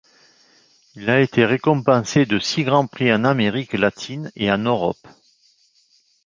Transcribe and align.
Il 0.95 1.11
a 1.11 1.21
été 1.21 1.45
récompensé 1.45 2.25
de 2.25 2.39
six 2.39 2.63
grands 2.63 2.87
prix 2.87 3.13
en 3.13 3.23
Amérique 3.23 3.73
latine 3.73 4.31
et 4.35 4.51
en 4.51 4.57
Europe. 4.57 4.97